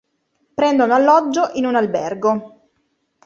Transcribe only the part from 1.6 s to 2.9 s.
un albergo.